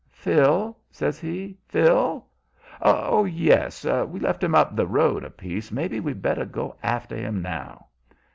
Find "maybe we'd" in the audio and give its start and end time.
5.71-6.23